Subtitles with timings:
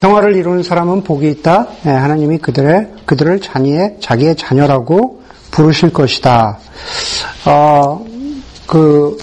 [0.00, 1.66] 평화를 이루는 사람은 복이 있다.
[1.86, 6.56] 예, 하나님이 그들의 그들을 자기의 자기의 자녀라고 부르실 것이다.
[7.44, 8.06] 어,
[8.68, 9.18] 그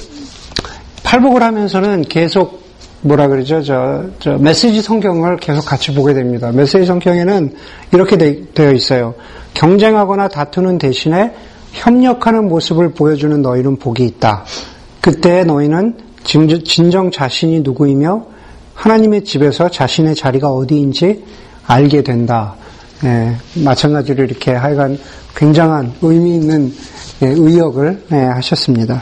[1.02, 2.62] 팔복을 하면서는 계속
[3.04, 3.64] 뭐라 그러죠?
[3.64, 6.52] 저, 저 메시지 성경을 계속 같이 보게 됩니다.
[6.52, 7.56] 메시지 성경에는
[7.94, 9.16] 이렇게 되, 되어 있어요.
[9.54, 11.34] 경쟁하거나 다투는 대신에
[11.72, 14.44] 협력하는 모습을 보여주는 너희는 복이 있다.
[15.00, 15.96] 그때 너희는
[16.26, 18.35] 진정 자신이 누구이며
[18.76, 21.24] 하나님의 집에서 자신의 자리가 어디인지
[21.66, 22.56] 알게 된다.
[23.04, 24.98] 예, 마찬가지로 이렇게 하여간
[25.36, 26.74] 굉장한 의미 있는
[27.22, 29.02] 예, 의역을 예, 하셨습니다.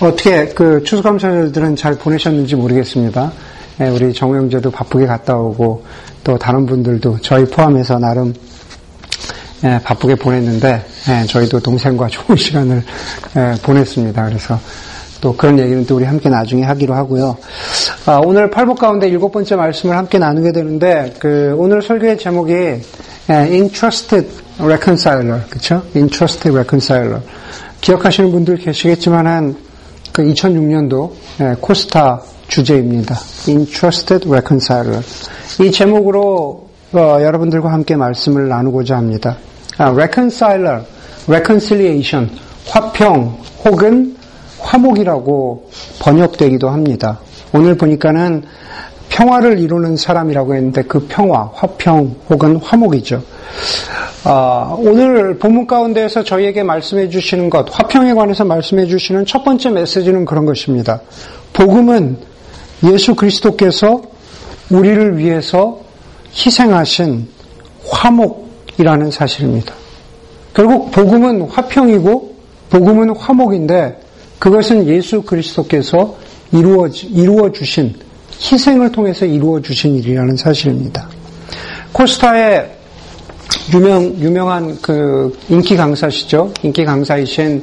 [0.00, 3.32] 어떻게 그 추수감사절들은 잘 보내셨는지 모르겠습니다.
[3.80, 5.84] 예, 우리 정영재도 바쁘게 갔다 오고
[6.24, 8.34] 또 다른 분들도 저희 포함해서 나름
[9.64, 12.82] 예, 바쁘게 보냈는데 예, 저희도 동생과 좋은 시간을
[13.36, 14.24] 예, 보냈습니다.
[14.26, 14.58] 그래서
[15.20, 17.36] 또 그런 얘기는 또 우리 함께 나중에 하기로 하고요.
[18.06, 23.34] 아, 오늘 팔복 가운데 일곱 번째 말씀을 함께 나누게 되는데 그 오늘 설교의 제목이 예,
[23.34, 25.82] Interested Reconciler, 그렇죠?
[25.94, 27.20] Interested Reconciler.
[27.80, 29.56] 기억하시는 분들 계시겠지만은
[30.12, 31.10] 그 2006년도
[31.40, 33.16] 예, 코스타 주제입니다.
[33.46, 35.02] Interested Reconciler.
[35.60, 39.36] 이 제목으로 어, 여러분들과 함께 말씀을 나누고자 합니다.
[39.76, 40.82] 아, reconciler,
[41.28, 42.30] reconciliation,
[42.66, 44.16] 화평 혹은
[44.68, 47.18] 화목이라고 번역되기도 합니다.
[47.52, 48.44] 오늘 보니까는
[49.08, 53.22] 평화를 이루는 사람이라고 했는데 그 평화, 화평 혹은 화목이죠.
[54.24, 60.26] 아, 오늘 본문 가운데에서 저희에게 말씀해 주시는 것, 화평에 관해서 말씀해 주시는 첫 번째 메시지는
[60.26, 61.00] 그런 것입니다.
[61.54, 62.18] 복음은
[62.92, 64.02] 예수 그리스도께서
[64.70, 65.80] 우리를 위해서
[66.34, 67.26] 희생하신
[67.90, 69.72] 화목이라는 사실입니다.
[70.52, 72.36] 결국 복음은 화평이고
[72.68, 74.07] 복음은 화목인데
[74.38, 76.16] 그것은 예수 그리스도께서
[76.52, 77.94] 이루어, 이루어 주신,
[78.40, 81.08] 희생을 통해서 이루어 주신 일이라는 사실입니다.
[81.92, 82.70] 코스타의
[83.74, 86.52] 유명, 유명한 그 인기 강사시죠.
[86.62, 87.62] 인기 강사이신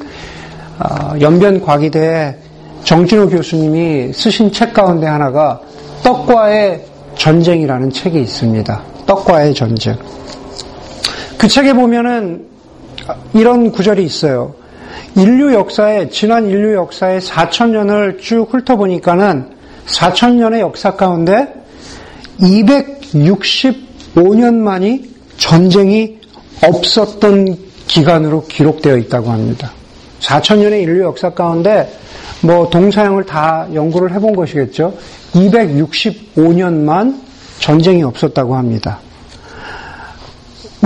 [0.78, 2.36] 어, 연변 과기대
[2.84, 5.60] 정진호 교수님이 쓰신 책 가운데 하나가
[6.02, 6.84] 떡과의
[7.16, 8.82] 전쟁이라는 책이 있습니다.
[9.06, 9.96] 떡과의 전쟁.
[11.38, 12.46] 그 책에 보면은
[13.34, 14.54] 이런 구절이 있어요.
[15.16, 19.48] 인류 역사에 지난 인류 역사의 4천 년을 쭉 훑어보니까는
[19.86, 21.48] 4천 년의 역사 가운데
[22.38, 26.18] 265년만이 전쟁이
[26.62, 27.56] 없었던
[27.86, 29.72] 기간으로 기록되어 있다고 합니다.
[30.20, 31.90] 4천 년의 인류 역사 가운데
[32.42, 34.92] 뭐 동서양을 다 연구를 해본 것이겠죠.
[35.32, 37.22] 265년만
[37.58, 38.98] 전쟁이 없었다고 합니다.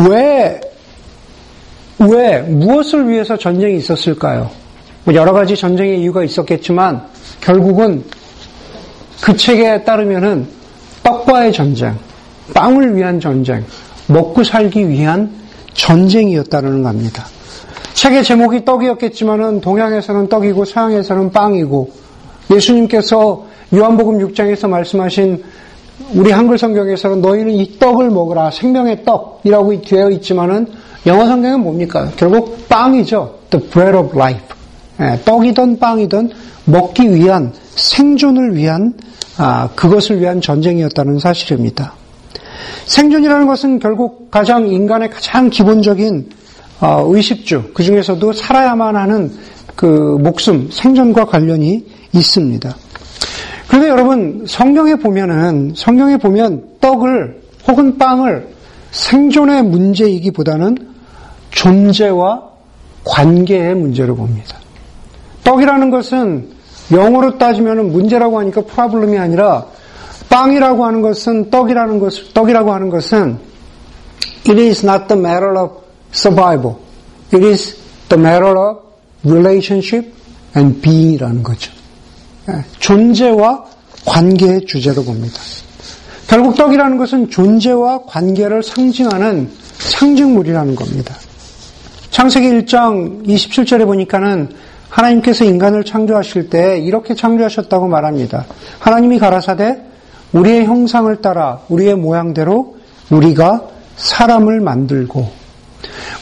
[0.09, 0.61] 왜
[2.01, 4.51] 왜, 무엇을 위해서 전쟁이 있었을까요?
[5.05, 7.03] 뭐 여러 가지 전쟁의 이유가 있었겠지만,
[7.41, 8.03] 결국은
[9.21, 10.47] 그 책에 따르면은
[11.03, 11.95] 떡과의 전쟁,
[12.55, 13.65] 빵을 위한 전쟁,
[14.07, 15.31] 먹고 살기 위한
[15.75, 17.27] 전쟁이었다는 겁니다.
[17.95, 21.91] 책의 제목이 떡이었겠지만은 동양에서는 떡이고 서양에서는 빵이고
[22.51, 25.43] 예수님께서 요한복음 6장에서 말씀하신
[26.15, 30.67] 우리 한글 성경에서는 너희는 이 떡을 먹으라 생명의 떡이라고 되어 있지만은
[31.07, 32.11] 영어 성경은 뭡니까?
[32.17, 33.39] 결국 빵이죠.
[33.51, 34.47] The bread of life.
[35.01, 36.31] 예, 떡이든 빵이든
[36.67, 38.93] 먹기 위한 생존을 위한
[39.39, 41.95] 아, 그것을 위한 전쟁이었다는 사실입니다.
[42.85, 46.29] 생존이라는 것은 결국 가장 인간의 가장 기본적인
[46.81, 49.33] 어, 의식주 그 중에서도 살아야만 하는
[49.75, 52.77] 그 목숨 생존과 관련이 있습니다.
[53.69, 58.49] 그런데 여러분 성경에 보면은 성경에 보면 떡을 혹은 빵을
[58.91, 60.90] 생존의 문제이기보다는
[61.51, 62.51] 존재와
[63.05, 64.57] 관계의 문제로 봅니다.
[65.45, 66.49] 떡이라는 것은
[66.93, 69.67] 영어로 따지면 문제라고 하니까 프라블럼이 아니라
[70.29, 73.39] 빵이라고 하는 것은 떡이라는 것 떡이라고 하는 것은
[74.49, 75.73] it is not the matter of
[76.13, 76.77] survival.
[77.33, 77.77] It is
[78.09, 78.79] the matter of
[79.25, 80.13] relationship
[80.57, 81.73] and being이라는 거죠.
[82.49, 83.65] 예, 존재와
[84.05, 85.39] 관계의 주제로 봅니다.
[86.27, 91.17] 결국 떡이라는 것은 존재와 관계를 상징하는 상징물이라는 겁니다.
[92.11, 94.49] 창세기 1장 27절에 보니까는
[94.89, 98.47] 하나님께서 인간을 창조하실 때 이렇게 창조하셨다고 말합니다.
[98.81, 99.81] 하나님이 가라사대
[100.33, 102.77] 우리의 형상을 따라 우리의 모양대로
[103.11, 103.63] 우리가
[103.97, 105.31] 사람을 만들고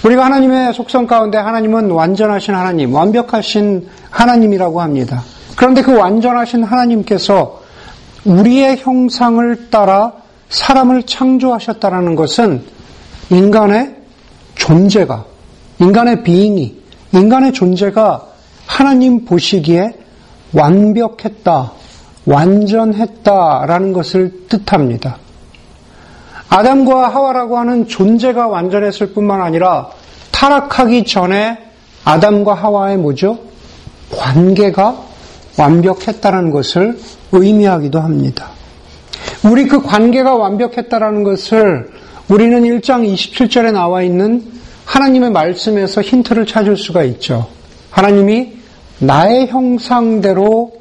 [0.04, 5.22] 우리가 하나님의 속성 가운데 하나님은 완전하신 하나님, 완벽하신 하나님이라고 합니다.
[5.56, 7.62] 그런데 그 완전하신 하나님께서
[8.24, 10.12] 우리의 형상을 따라
[10.50, 12.62] 사람을 창조하셨다는 것은
[13.30, 13.96] 인간의
[14.54, 15.24] 존재가
[15.80, 16.82] 인간의 비인이,
[17.12, 18.26] 인간의 존재가
[18.66, 19.94] 하나님 보시기에
[20.52, 21.72] 완벽했다,
[22.26, 25.18] 완전했다라는 것을 뜻합니다.
[26.48, 29.90] 아담과 하와라고 하는 존재가 완전했을 뿐만 아니라
[30.32, 31.58] 타락하기 전에
[32.04, 33.38] 아담과 하와의 뭐죠?
[34.10, 34.96] 관계가
[35.58, 36.98] 완벽했다는 것을
[37.32, 38.50] 의미하기도 합니다.
[39.44, 41.90] 우리 그 관계가 완벽했다라는 것을
[42.28, 44.57] 우리는 1장 27절에 나와 있는
[44.88, 47.46] 하나님의 말씀에서 힌트를 찾을 수가 있죠.
[47.90, 48.54] 하나님이
[49.00, 50.72] 나의 형상대로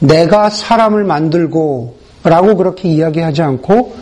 [0.00, 3.94] 내가 사람을 만들고 라고 그렇게 이야기하지 않고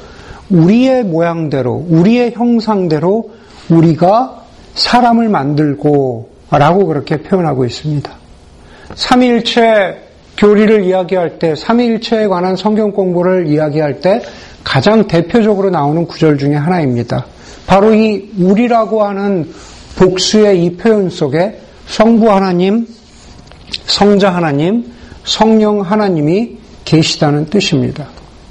[0.49, 3.33] 우리의 모양대로, 우리의 형상대로
[3.69, 4.45] 우리가
[4.75, 8.11] 사람을 만들고 라고 그렇게 표현하고 있습니다.
[8.95, 9.99] 삼위일체
[10.39, 14.23] 교리를 이야기할 때, 삼위일체에 관한 성경 공부를 이야기할 때
[14.65, 17.27] 가장 대표적으로 나오는 구절 중에 하나입니다.
[17.67, 19.51] 바로 이 우리라고 하는
[19.97, 22.87] 복수의 이 표현 속에 성부 하나님,
[23.87, 24.93] 성자 하나님,
[25.25, 28.09] 성령 하나님이 계시다는 뜻입니다.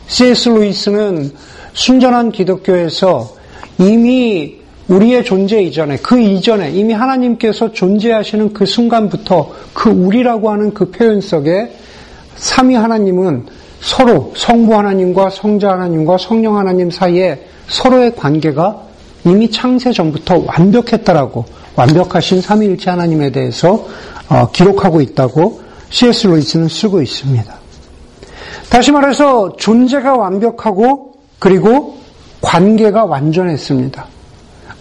[0.08, 0.50] C.S.
[0.50, 1.32] 루이스는
[1.74, 3.36] 순전한 기독교에서
[3.80, 4.58] 이미
[4.88, 11.22] 우리의 존재 이전에, 그 이전에 이미 하나님께서 존재하시는 그 순간부터 그 우리라고 하는 그 표현
[11.22, 11.72] 속에
[12.36, 13.46] 삼위 하나님은
[13.80, 18.93] 서로 성부 하나님과 성자 하나님과 성령 하나님 사이에 서로의 관계가
[19.26, 23.88] 이미 창세 전부터 완벽했다라고 완벽하신 삼위일체 하나님에 대해서
[24.30, 26.28] 어, 기록하고 있다고 C.S.
[26.28, 27.54] 로이스는 쓰고 있습니다.
[28.70, 31.98] 다시 말해서 존재가 완벽하고 그리고
[32.42, 34.08] 관계가 완전했습니다.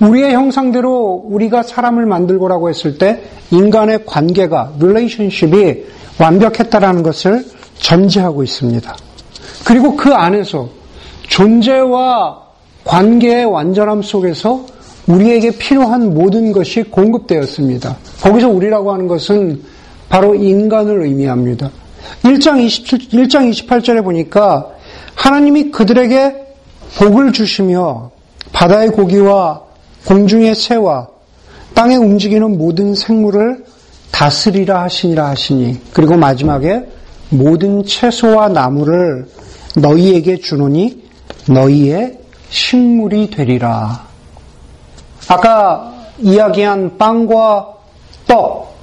[0.00, 5.85] 우리의 형상대로 우리가 사람을 만들고라고 했을 때 인간의 관계가 릴레이션십이
[6.19, 7.44] 완벽했다라는 것을
[7.79, 8.97] 전제하고 있습니다.
[9.65, 10.69] 그리고 그 안에서
[11.29, 12.43] 존재와
[12.84, 14.67] 관계의 완전함 속에서
[15.06, 17.96] 우리에게 필요한 모든 것이 공급되었습니다.
[18.23, 19.62] 거기서 우리라고 하는 것은
[20.08, 21.70] 바로 인간을 의미합니다.
[22.23, 24.69] 1장 27, 1장 28절에 보니까
[25.14, 26.34] 하나님이 그들에게
[26.99, 28.11] 복을 주시며
[28.52, 29.62] 바다의 고기와
[30.06, 31.08] 공중의 새와
[31.75, 33.64] 땅에 움직이는 모든 생물을
[34.11, 36.82] 다스리라 하시니라 하시니 그리고 마지막에
[37.31, 39.26] 모든 채소와 나무를
[39.76, 41.02] 너희에게 주노니
[41.49, 42.19] 너희의
[42.53, 44.05] 식물이 되리라.
[45.27, 47.69] 아까 이야기한 빵과
[48.29, 48.77] 떡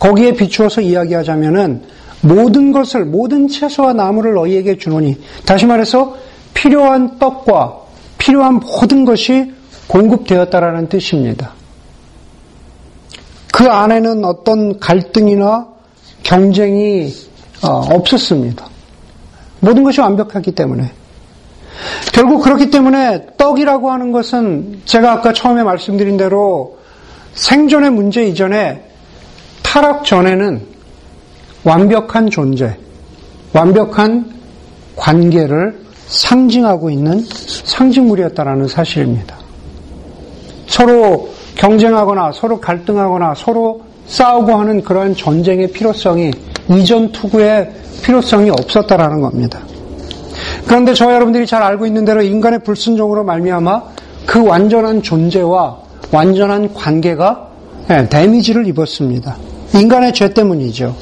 [0.00, 1.82] 거기에 비추어서 이야기하자면은
[2.22, 5.16] 모든 것을 모든 채소와 나무를 너희에게 주노니
[5.46, 6.16] 다시 말해서
[6.52, 7.76] 필요한 떡과
[8.18, 9.52] 필요한 모든 것이
[9.86, 11.52] 공급되었다라는 뜻입니다.
[13.52, 15.68] 그 안에는 어떤 갈등이나
[16.22, 17.12] 경쟁이
[17.62, 18.66] 어, 없었습니다.
[19.60, 21.03] 모든 것이 완벽하기 때문에.
[22.12, 26.78] 결국 그렇기 때문에 떡이라고 하는 것은 제가 아까 처음에 말씀드린 대로
[27.34, 28.82] 생존의 문제 이전에
[29.62, 30.62] 타락 전에는
[31.64, 32.76] 완벽한 존재,
[33.52, 34.32] 완벽한
[34.96, 37.24] 관계를 상징하고 있는
[37.64, 39.36] 상징물이었다라는 사실입니다.
[40.66, 46.30] 서로 경쟁하거나 서로 갈등하거나 서로 싸우고 하는 그러한 전쟁의 필요성이
[46.70, 47.72] 이전 투구의
[48.02, 49.60] 필요성이 없었다라는 겁니다.
[50.66, 53.82] 그런데 저 여러분들이 잘 알고 있는 대로 인간의 불순종으로 말미암아
[54.26, 55.78] 그 완전한 존재와
[56.10, 57.48] 완전한 관계가
[57.90, 59.36] 예, 데미지를 입었습니다.
[59.74, 60.94] 인간의 죄 때문이죠.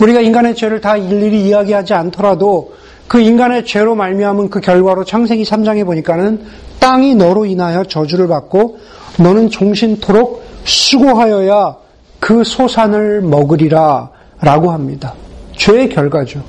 [0.00, 2.72] 우리가 인간의 죄를 다 일일이 이야기하지 않더라도
[3.08, 6.42] 그 인간의 죄로 말미암은 그 결과로 창세기 3장에 보니까는
[6.78, 8.78] 땅이 너로 인하여 저주를 받고
[9.18, 11.76] 너는 종신토록 수고하여야
[12.20, 14.10] 그 소산을 먹으리라
[14.40, 15.14] 라고 합니다.
[15.56, 16.42] 죄의 결과죠.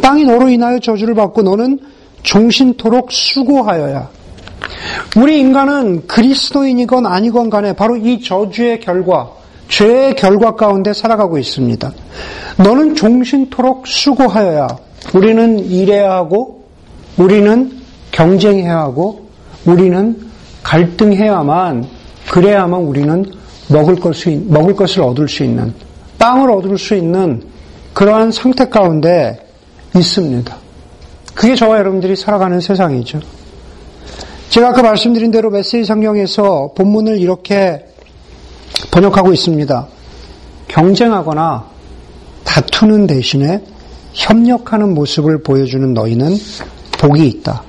[0.00, 1.78] 땅이 너로 인하여 저주를 받고 너는
[2.22, 4.08] 종신토록 수고하여야.
[5.16, 9.30] 우리 인간은 그리스도인이건 아니건 간에 바로 이 저주의 결과,
[9.68, 11.92] 죄의 결과 가운데 살아가고 있습니다.
[12.58, 14.68] 너는 종신토록 수고하여야.
[15.14, 16.64] 우리는 일해야 하고,
[17.16, 17.70] 우리는
[18.10, 19.28] 경쟁해야 하고,
[19.66, 20.18] 우리는
[20.62, 21.86] 갈등해야만,
[22.30, 23.24] 그래야만 우리는
[23.68, 25.72] 먹을 것을, 먹을 것을 얻을 수 있는,
[26.18, 27.42] 빵을 얻을 수 있는
[27.92, 29.43] 그러한 상태 가운데
[29.96, 30.56] 있습니다.
[31.34, 33.20] 그게 저와 여러분들이 살아가는 세상이죠.
[34.50, 37.84] 제가 아까 말씀드린 대로 메시지 성경에서 본문을 이렇게
[38.90, 39.88] 번역하고 있습니다.
[40.68, 41.64] 경쟁하거나
[42.44, 43.62] 다투는 대신에
[44.12, 46.36] 협력하는 모습을 보여주는 너희는
[46.98, 47.62] 복이 있다.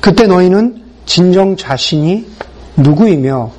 [0.00, 2.26] 그때 너희는 진정 자신이
[2.76, 3.50] 누구이며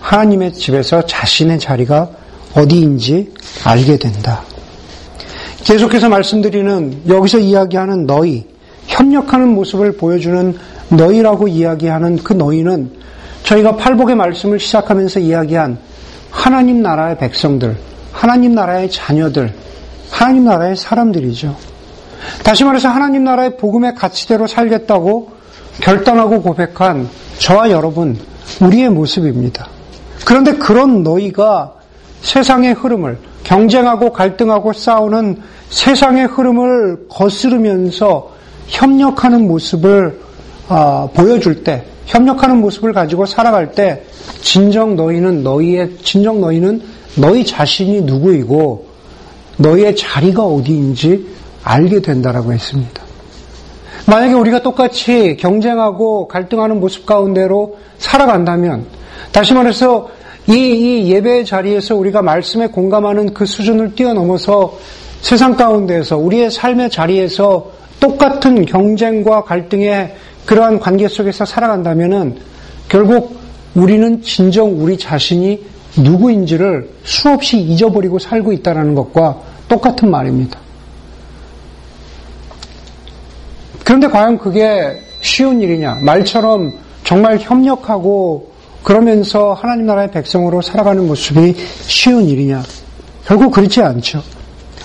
[0.00, 2.10] 하나님의 집에서 자신의 자리가
[2.54, 3.32] 어디인지
[3.64, 4.42] 알게 된다.
[5.64, 8.46] 계속해서 말씀드리는 여기서 이야기하는 너희,
[8.86, 10.56] 협력하는 모습을 보여주는
[10.88, 12.90] 너희라고 이야기하는 그 너희는
[13.44, 15.78] 저희가 팔복의 말씀을 시작하면서 이야기한
[16.30, 17.76] 하나님 나라의 백성들,
[18.12, 19.52] 하나님 나라의 자녀들,
[20.10, 21.56] 하나님 나라의 사람들이죠.
[22.42, 25.30] 다시 말해서 하나님 나라의 복음의 가치대로 살겠다고
[25.80, 28.18] 결단하고 고백한 저와 여러분,
[28.60, 29.68] 우리의 모습입니다.
[30.24, 31.74] 그런데 그런 너희가
[32.22, 38.30] 세상의 흐름을, 경쟁하고 갈등하고 싸우는 세상의 흐름을 거스르면서
[38.68, 40.20] 협력하는 모습을
[40.68, 44.04] 어, 보여줄 때, 협력하는 모습을 가지고 살아갈 때,
[44.40, 46.80] 진정 너희는 너희의, 진정 너희는
[47.16, 48.86] 너희 자신이 누구이고,
[49.56, 51.26] 너희의 자리가 어디인지
[51.64, 53.02] 알게 된다라고 했습니다.
[54.06, 58.86] 만약에 우리가 똑같이 경쟁하고 갈등하는 모습 가운데로 살아간다면,
[59.32, 60.08] 다시 말해서
[60.46, 64.78] 이, 이 예배의 자리에서 우리가 말씀에 공감하는 그 수준을 뛰어넘어서
[65.20, 67.70] 세상 가운데에서 우리의 삶의 자리에서
[68.00, 70.14] 똑같은 경쟁과 갈등의
[70.46, 72.38] 그러한 관계 속에서 살아간다면은
[72.88, 73.38] 결국
[73.74, 75.62] 우리는 진정 우리 자신이
[75.96, 80.58] 누구인지를 수없이 잊어버리고 살고 있다는 것과 똑같은 말입니다.
[83.84, 85.98] 그런데 과연 그게 쉬운 일이냐?
[86.02, 86.72] 말처럼
[87.04, 88.49] 정말 협력하고
[88.82, 92.62] 그러면서 하나님 나라의 백성으로 살아가는 모습이 쉬운 일이냐?
[93.24, 94.22] 결국 그렇지 않죠.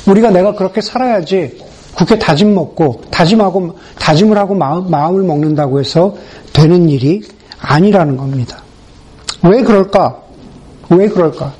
[0.08, 1.58] 우리가 내가 그렇게 살아야지
[1.96, 6.16] 국회 다짐 먹고 다짐하고 다짐을 하고 마음, 마음을 먹는다고 해서
[6.54, 7.22] 되는 일이
[7.60, 8.58] 아니라는 겁니다.
[9.44, 10.22] 왜 그럴까?
[10.90, 11.54] 왜 그럴까?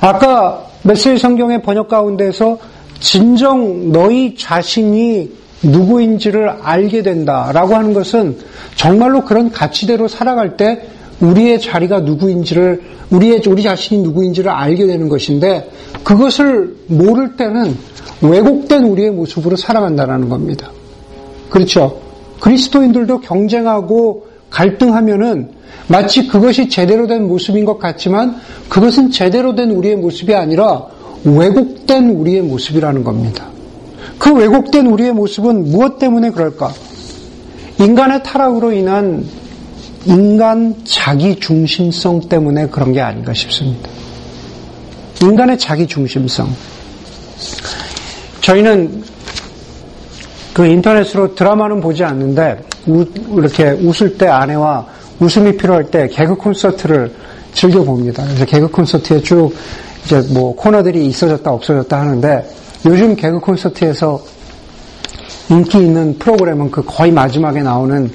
[0.00, 2.58] 아까 메시지 성경의 번역 가운데서
[3.00, 5.30] 진정 너희 자신이
[5.62, 8.38] 누구인지를 알게 된다라고 하는 것은
[8.76, 10.88] 정말로 그런 가치대로 살아갈 때
[11.20, 15.70] 우리의 자리가 누구인지를 우리의 우리 자신이 누구인지를 알게 되는 것인데
[16.02, 17.76] 그것을 모를 때는
[18.22, 20.70] 왜곡된 우리의 모습으로 살아간다는 겁니다.
[21.50, 22.00] 그렇죠?
[22.40, 25.50] 그리스도인들도 경쟁하고 갈등하면은
[25.88, 28.36] 마치 그것이 제대로 된 모습인 것 같지만
[28.68, 30.86] 그것은 제대로 된 우리의 모습이 아니라
[31.24, 33.46] 왜곡된 우리의 모습이라는 겁니다.
[34.18, 36.72] 그 왜곡된 우리의 모습은 무엇 때문에 그럴까?
[37.78, 39.24] 인간의 타락으로 인한
[40.06, 43.88] 인간 자기 중심성 때문에 그런 게 아닌가 싶습니다.
[45.22, 46.48] 인간의 자기 중심성.
[48.40, 49.04] 저희는
[50.54, 53.04] 그 인터넷으로 드라마는 보지 않는데 우,
[53.36, 54.86] 이렇게 웃을 때 아내와
[55.20, 57.12] 웃음이 필요할 때 개그 콘서트를
[57.52, 58.24] 즐겨 봅니다.
[58.24, 59.52] 그래서 개그 콘서트에 쭉
[60.04, 62.48] 이제 뭐 코너들이 있어졌다 없어졌다 하는데
[62.86, 64.22] 요즘 개그 콘서트에서
[65.50, 68.10] 인기 있는 프로그램은 그 거의 마지막에 나오는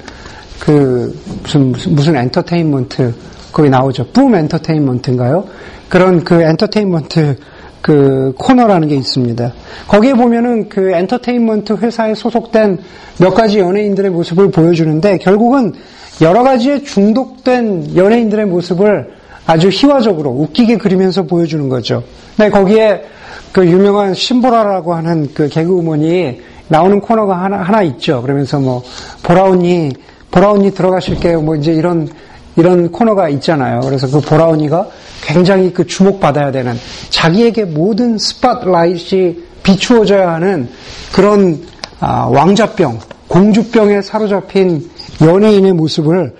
[0.60, 3.14] 그 무슨 무슨, 엔터테인먼트
[3.52, 4.06] 거기 나오죠.
[4.12, 5.44] 뿜 엔터테인먼트인가요?
[5.88, 7.36] 그런 그 엔터테인먼트
[7.80, 9.52] 그 코너라는 게 있습니다.
[9.86, 12.78] 거기에 보면은 그 엔터테인먼트 회사에 소속된
[13.18, 15.72] 몇 가지 연예인들의 모습을 보여주는데 결국은
[16.20, 19.14] 여러 가지의 중독된 연예인들의 모습을
[19.46, 22.02] 아주 희화적으로 웃기게 그리면서 보여주는 거죠.
[22.36, 23.04] 네, 거기에
[23.52, 28.20] 그 유명한 신보라라고 하는 그 개그우먼이 나오는 코너가 하나, 하나 있죠.
[28.22, 28.82] 그러면서 뭐,
[29.22, 29.90] 보라 언니,
[30.36, 31.40] 보라 언니 들어가실게요.
[31.40, 32.10] 뭐 이제 이런,
[32.56, 33.80] 이런 코너가 있잖아요.
[33.80, 34.86] 그래서 그 보라 언니가
[35.22, 36.74] 굉장히 그 주목받아야 되는
[37.08, 40.68] 자기에게 모든 스팟라이트이 비추어져야 하는
[41.10, 41.62] 그런
[42.00, 44.90] 아, 왕자병, 공주병에 사로잡힌
[45.22, 46.34] 연예인의 모습을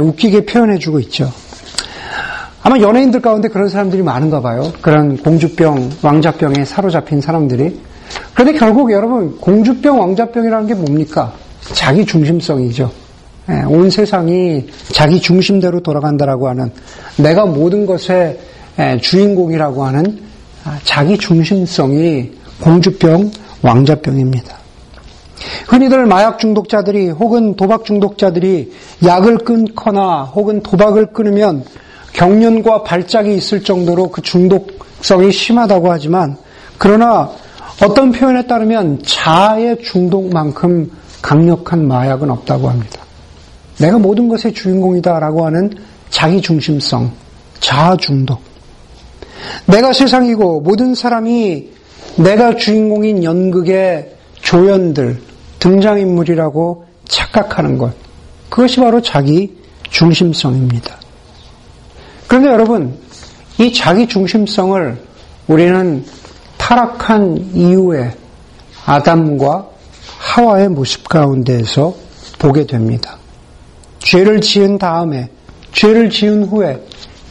[0.00, 1.30] 웃기게 표현해주고 있죠.
[2.62, 4.72] 아마 연예인들 가운데 그런 사람들이 많은가 봐요.
[4.80, 7.78] 그런 공주병, 왕자병에 사로잡힌 사람들이.
[8.32, 11.34] 그런데 결국 여러분, 공주병, 왕자병이라는 게 뭡니까?
[11.74, 13.01] 자기 중심성이죠.
[13.50, 16.70] 예, 온 세상이 자기 중심대로 돌아간다라고 하는
[17.16, 18.38] 내가 모든 것의
[18.78, 20.20] 예, 주인공이라고 하는
[20.64, 22.30] 아, 자기 중심성이
[22.60, 23.30] 공주병,
[23.62, 24.62] 왕자병입니다.
[25.66, 28.72] 흔히들 마약 중독자들이 혹은 도박 중독자들이
[29.04, 31.64] 약을 끊거나 혹은 도박을 끊으면
[32.12, 36.36] 경련과 발작이 있을 정도로 그 중독성이 심하다고 하지만
[36.78, 37.30] 그러나
[37.82, 43.01] 어떤 표현에 따르면 자아의 중독만큼 강력한 마약은 없다고 합니다.
[43.82, 45.70] 내가 모든 것의 주인공이다라고 하는
[46.08, 47.10] 자기 중심성,
[47.58, 48.40] 자아 중독.
[49.66, 51.68] 내가 세상이고 모든 사람이
[52.16, 55.20] 내가 주인공인 연극의 조연들,
[55.58, 57.92] 등장인물이라고 착각하는 것.
[58.48, 59.56] 그것이 바로 자기
[59.90, 60.96] 중심성입니다.
[62.28, 62.96] 그런데 여러분,
[63.58, 64.96] 이 자기 중심성을
[65.48, 66.04] 우리는
[66.56, 68.12] 타락한 이후에
[68.86, 69.66] 아담과
[70.18, 71.92] 하와의 모습 가운데에서
[72.38, 73.18] 보게 됩니다.
[74.12, 75.30] 죄를 지은 다음에,
[75.72, 76.78] 죄를 지은 후에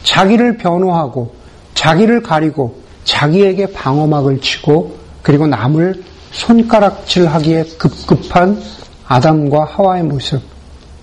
[0.02, 1.32] 자기를 변호하고,
[1.74, 8.60] 자기를 가리고, 자기에게 방어막을 치고, 그리고 남을 손가락질 하기에 급급한
[9.06, 10.42] 아담과 하와의 모습.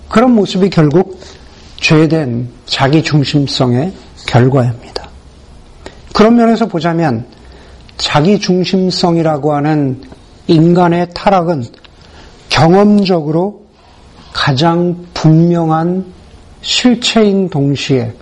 [0.10, 1.18] 그런 모습이 결국
[1.80, 3.94] 죄된 자기 중심성의
[4.28, 5.08] 결과입니다.
[6.14, 7.26] 그런 면에서 보자면
[7.96, 10.02] 자기 중심성이라고 하는
[10.48, 11.64] 인간의 타락은
[12.50, 13.62] 경험적으로
[14.34, 16.06] 가장 분명한
[16.62, 18.14] 실체인 동시에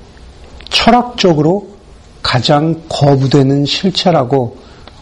[0.69, 1.67] 철학적으로
[2.23, 4.57] 가장 거부되는 실체라고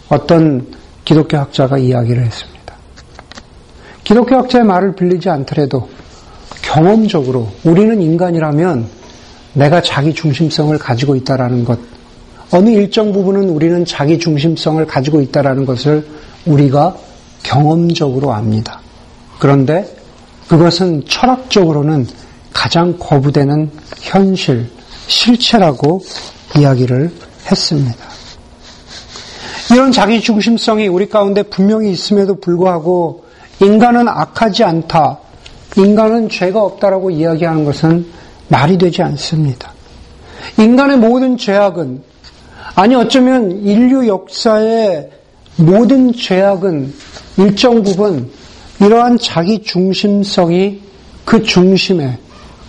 [0.10, 0.68] 어떤
[1.06, 2.76] 기독교 학자가 이야기를 했습니다.
[4.04, 5.88] 기독교 학자의 말을 빌리지 않더라도
[6.62, 8.88] 경험적으로 우리는 인간이라면
[9.54, 11.80] 내가 자기 중심성을 가지고 있다라는 것,
[12.52, 16.06] 어느 일정 부분은 우리는 자기 중심성을 가지고 있다라는 것을
[16.46, 16.98] 우리가
[17.44, 18.82] 경험적으로 압니다.
[19.40, 19.88] 그런데
[20.48, 22.08] 그것은 철학적으로는
[22.54, 24.70] 가장 거부되는 현실,
[25.08, 26.02] 실체라고
[26.58, 27.12] 이야기를
[27.52, 28.06] 했습니다.
[29.72, 33.26] 이런 자기 중심성이 우리 가운데 분명히 있음에도 불구하고
[33.62, 35.20] 인간은 악하지 않다,
[35.76, 38.06] 인간은 죄가 없다라고 이야기하는 것은
[38.48, 39.72] 말이 되지 않습니다.
[40.58, 42.04] 인간의 모든 죄악은
[42.76, 45.10] 아니 어쩌면 인류 역사의
[45.58, 46.94] 모든 죄악은
[47.38, 48.30] 일정 부분
[48.80, 50.82] 이러한 자기 중심성이
[51.24, 52.18] 그 중심에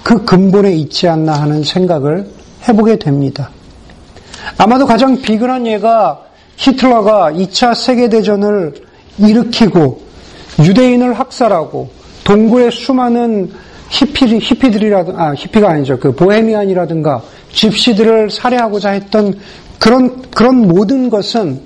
[0.02, 2.28] 그 근본에 있지 않나 하는 생각을
[2.68, 3.50] 해보게 됩니다.
[4.56, 6.22] 아마도 가장 비근한 예가
[6.56, 8.74] 히틀러가 2차 세계대전을
[9.18, 10.00] 일으키고
[10.60, 11.90] 유대인을 학살하고
[12.24, 13.52] 동구의 수많은
[13.88, 15.98] 히피, 히피들이라든, 아, 히피가 아니죠.
[15.98, 17.22] 그 보헤미안이라든가
[17.52, 19.34] 집시들을 살해하고자 했던
[19.78, 21.60] 그런, 그런 모든 것은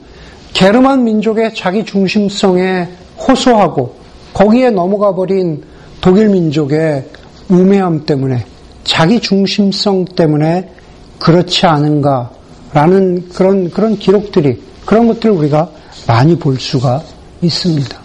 [0.53, 4.00] 게르만 민족의 자기 중심성에 호소하고
[4.33, 5.63] 거기에 넘어가 버린
[6.01, 7.05] 독일 민족의
[7.49, 8.45] 우매함 때문에
[8.85, 10.71] 자기 중심성 때문에
[11.19, 15.71] 그렇지 않은가라는 그런 그런 기록들이 그런 것들을 우리가
[16.07, 17.03] 많이 볼 수가
[17.43, 17.99] 있습니다.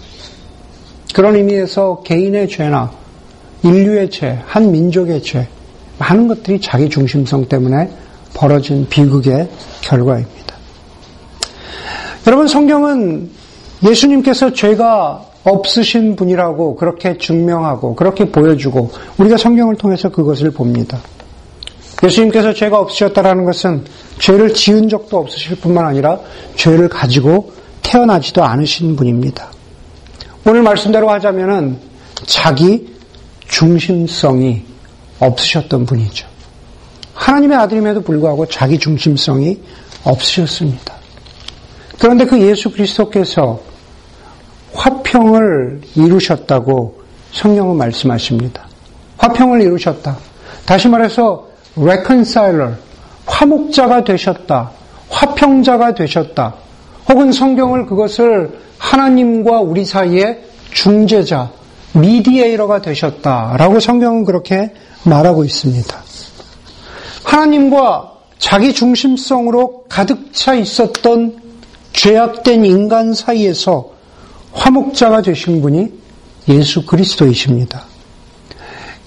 [1.14, 2.92] 그런 의미에서 개인의 죄나
[3.64, 5.48] 인류의 죄, 한 민족의 죄,
[5.98, 7.90] 많은 것들이 자기 중심성 때문에
[8.34, 9.50] 벌어진 비극의
[9.82, 10.56] 결과입니다.
[12.28, 13.30] 여러분 성경은
[13.88, 21.00] 예수님께서 죄가 없으신 분이라고 그렇게 증명하고 그렇게 보여주고 우리가 성경을 통해서 그것을 봅니다.
[22.04, 23.86] 예수님께서 죄가 없으셨다라는 것은
[24.20, 26.20] 죄를 지은 적도 없으실 뿐만 아니라
[26.56, 27.54] 죄를 가지고
[27.84, 29.52] 태어나지도 않으신 분입니다.
[30.46, 31.78] 오늘 말씀대로 하자면은
[32.26, 32.94] 자기
[33.48, 34.64] 중심성이
[35.20, 36.28] 없으셨던 분이죠.
[37.14, 39.60] 하나님의 아들임에도 불구하고 자기 중심성이
[40.04, 40.94] 없으셨습니다.
[42.00, 43.60] 그런데 그 예수 그리스도께서
[44.76, 47.00] 화평을 이루셨다고
[47.32, 48.68] 성경은 말씀하십니다.
[49.18, 50.18] 화평을 이루셨다.
[50.66, 52.76] 다시 말해서 reconciler,
[53.26, 54.72] 화목자가 되셨다.
[55.10, 56.56] 화평자가 되셨다.
[57.10, 61.52] 혹은 성경을 그것을 하나님과 우리 사이에 중재자,
[61.94, 65.96] 미디에이러가 되셨다라고 성경은 그렇게 말하고 있습니다.
[67.24, 71.38] 하나님과 자기 중심성으로 가득 차 있었던
[71.94, 73.95] 죄악된 인간 사이에서
[74.56, 75.92] 화목자가 되신 분이
[76.50, 77.84] 예수 그리스도이십니다.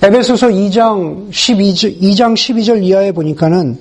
[0.02, 3.78] 에베소서 2장 12절, 2장 12절 이하에 보니까는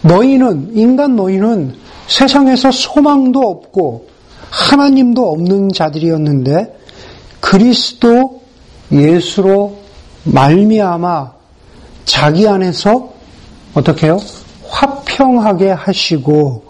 [0.00, 1.74] 너희는, 인간 너희는
[2.06, 4.06] 세상에서 소망도 없고
[4.50, 6.78] 하나님도 없는 자들이었는데
[7.40, 8.42] 그리스도
[8.90, 9.78] 예수로
[10.24, 11.32] 말미암아
[12.04, 13.12] 자기 안에서
[13.74, 14.18] 어떻게 해요?
[14.68, 16.64] 화평하게 하시고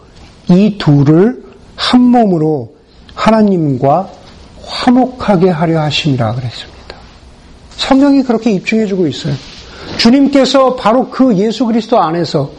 [0.51, 1.43] 이 둘을
[1.77, 2.75] 한 몸으로
[3.15, 4.11] 하나님과
[4.65, 6.97] 화목하게 하려 하심이라 그랬습니다.
[7.77, 9.35] 성경이 그렇게 입증해주고 있어요.
[9.99, 12.51] 주님께서 바로 그 예수 그리스도 안에서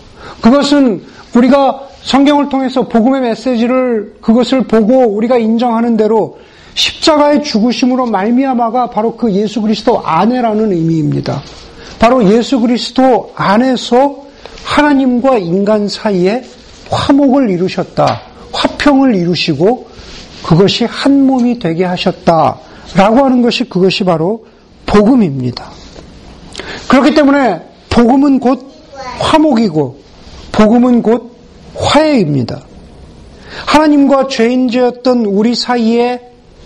[0.41, 1.03] 그것은
[1.35, 6.37] 우리가 성경을 통해서 복음의 메시지를 그것을 보고 우리가 인정하는 대로
[6.75, 11.41] 십자가의 죽으심으로 말미암아가 바로 그 예수 그리스도 안에라는 의미입니다.
[11.99, 14.23] 바로 예수 그리스도 안에서
[14.65, 16.43] 하나님과 인간 사이에
[16.89, 18.21] 화목을 이루셨다.
[18.51, 19.87] 화평을 이루시고
[20.43, 22.57] 그것이 한 몸이 되게 하셨다
[22.95, 24.45] 라고 하는 것이 그것이 바로
[24.85, 25.69] 복음입니다.
[26.87, 28.71] 그렇기 때문에 복음은 곧
[29.19, 29.99] 화목이고
[30.51, 31.31] 복음은 곧
[31.75, 32.61] 화해입니다.
[33.65, 36.21] 하나님과 죄인지였던 우리 사이의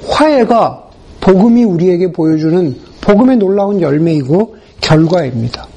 [0.07, 0.83] 화해가
[1.21, 5.67] 복음이 우리에게 보여주는 복음의 놀라운 열매이고 결과입니다.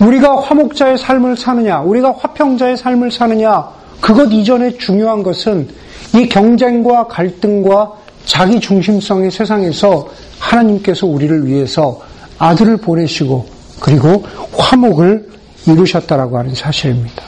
[0.00, 3.68] 우리가 화목자의 삶을 사느냐, 우리가 화평자의 삶을 사느냐,
[4.02, 5.68] 그것 이전에 중요한 것은
[6.12, 7.92] 이 경쟁과 갈등과
[8.26, 10.08] 자기 중심성의 세상에서
[10.40, 12.00] 하나님께서 우리를 위해서
[12.36, 13.46] 아들을 보내시고
[13.80, 14.24] 그리고
[14.58, 15.28] 화목을
[15.68, 17.22] 이루셨다라고 하는 사실입니다.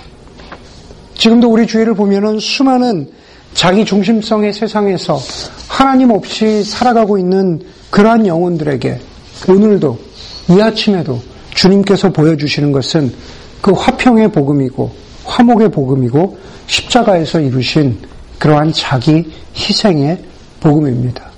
[1.15, 3.09] 지금도 우리 주위를 보면은 수많은
[3.55, 5.21] 자기 중심성의 세상에서
[5.69, 7.61] 하나님 없이 살아가고 있는
[7.91, 8.99] 그러한 영혼들에게
[9.49, 9.97] 오늘도
[10.51, 11.21] 이 아침에도
[11.55, 13.15] 주님께서 보여주시는 것은
[13.61, 14.91] 그 화평의 복음이고
[15.25, 17.99] 화목의 복음이고 십자가에서 이루신
[18.39, 20.23] 그러한 자기 희생의
[20.61, 21.31] 복음입니다.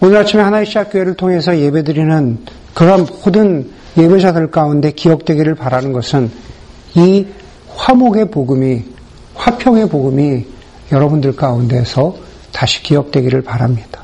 [0.00, 2.38] 오늘 아침에 하나의 시작교회를 통해서 예배드리는
[2.74, 6.30] 그런 모든 예배자들 가운데 기억되기를 바라는 것은
[6.94, 7.26] 이
[7.74, 8.84] 화목의 복음이,
[9.34, 10.44] 화평의 복음이
[10.92, 12.16] 여러분들 가운데서
[12.52, 14.02] 다시 기억되기를 바랍니다.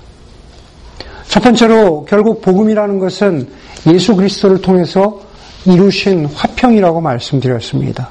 [1.29, 3.48] 첫 번째로 결국 복음이라는 것은
[3.87, 5.20] 예수 그리스도를 통해서
[5.64, 8.11] 이루신 화평이라고 말씀드렸습니다.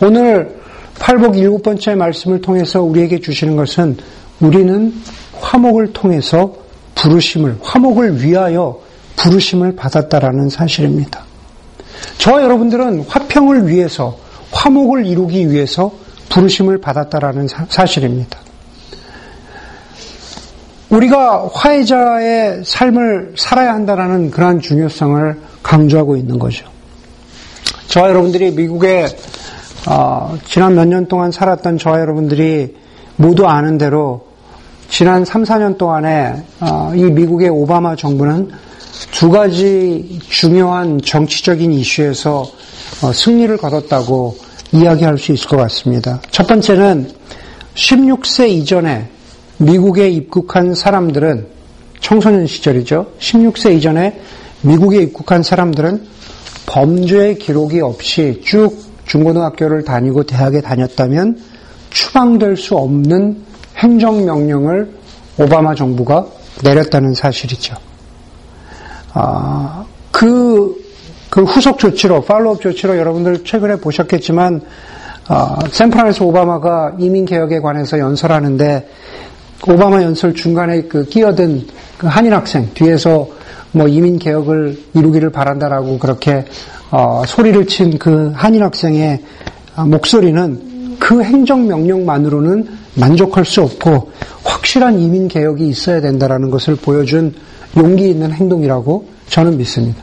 [0.00, 0.63] 오늘
[0.98, 3.96] 팔복 일곱 번째 말씀을 통해서 우리에게 주시는 것은
[4.40, 4.94] 우리는
[5.40, 6.54] 화목을 통해서
[6.94, 8.80] 부르심을, 화목을 위하여
[9.16, 11.22] 부르심을 받았다라는 사실입니다.
[12.18, 14.16] 저와 여러분들은 화평을 위해서,
[14.52, 15.92] 화목을 이루기 위해서
[16.28, 18.38] 부르심을 받았다라는 사실입니다.
[20.90, 26.66] 우리가 화해자의 삶을 살아야 한다라는 그러한 중요성을 강조하고 있는 거죠.
[27.88, 29.06] 저와 여러분들이 미국에
[29.86, 32.74] 어, 지난 몇 년 동안 살았던 저와 여러분들이
[33.16, 34.26] 모두 아는 대로
[34.88, 38.50] 지난 3, 4년 동안에 어, 이 미국의 오바마 정부는
[39.10, 42.46] 두 가지 중요한 정치적인 이슈에서
[43.02, 44.36] 어, 승리를 거뒀다고
[44.72, 46.20] 이야기할 수 있을 것 같습니다.
[46.30, 47.10] 첫 번째는
[47.74, 49.08] 16세 이전에
[49.58, 51.46] 미국에 입국한 사람들은
[52.00, 53.06] 청소년 시절이죠.
[53.18, 54.20] 16세 이전에
[54.62, 56.06] 미국에 입국한 사람들은
[56.66, 58.76] 범죄 기록이 없이 쭉
[59.14, 61.38] 중고등학교를 다니고 대학에 다녔다면
[61.90, 63.36] 추방될 수 없는
[63.76, 64.90] 행정명령을
[65.38, 66.26] 오바마 정부가
[66.64, 67.76] 내렸다는 사실이죠.
[69.12, 70.74] 아, 그,
[71.30, 74.60] 그 후속 조치로, 팔로업 조치로 여러분들 최근에 보셨겠지만,
[75.28, 78.88] 아, 샌프란에서 오바마가 이민개혁에 관해서 연설하는데,
[79.68, 81.64] 오바마 연설 중간에 그 끼어든
[81.98, 83.28] 그 한인 학생, 뒤에서
[83.74, 86.44] 뭐 이민 개혁을 이루기를 바란다라고 그렇게
[86.90, 89.20] 어, 소리를 친 그 한인 학생의
[89.86, 94.12] 목소리는 그 행정 명령만으로는 만족할 수 없고
[94.44, 97.34] 확실한 이민 개혁이 있어야 된다라는 것을 보여준
[97.76, 100.02] 용기 있는 행동이라고 저는 믿습니다.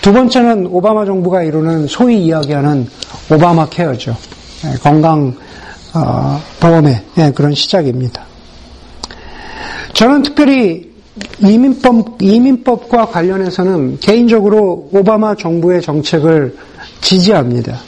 [0.00, 2.86] 두 번째는 오바마 정부가 이루는 소위 이야기하는
[3.30, 4.16] 오바마 케어죠.
[4.64, 5.34] 예, 건강
[5.92, 8.22] 어, 보험의 예, 그런 시작입니다.
[9.92, 10.89] 저는 특별히
[11.40, 16.56] 이민법, 이민법과 관련해서는 개인적으로 오바마 정부의 정책을
[17.00, 17.78] 지지합니다.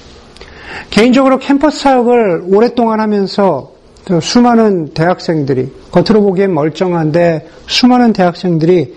[0.90, 3.72] 개인적으로 캠퍼스 사역을 오랫동안 하면서
[4.20, 8.94] 수많은 대학생들이, 겉으로 보기엔 멀쩡한데 수많은 대학생들이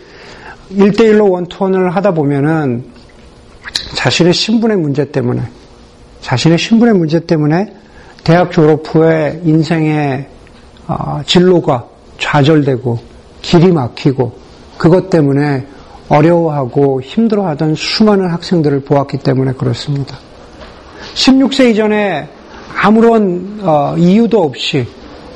[0.71, 2.85] 1대1로 원투원을 하다 보면은
[3.93, 5.43] 자신의 신분의 문제 때문에,
[6.21, 7.73] 자신의 신분의 문제 때문에
[8.23, 10.27] 대학 졸업 후에 인생의
[10.87, 11.85] 어, 진로가
[12.17, 13.14] 좌절되고
[13.45, 14.33] 길이 막히고
[14.79, 15.67] 그것 때문에
[16.09, 20.17] 어려워하고 힘들어하던 수많은 학생들을 보았기 때문에 그렇습니다.
[21.13, 22.27] 16세 이전에
[22.75, 24.87] 아무런 어, 이유도 없이